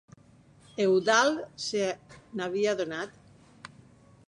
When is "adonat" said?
2.79-3.21